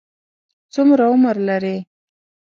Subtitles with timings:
[0.73, 1.77] څومره عمر لري؟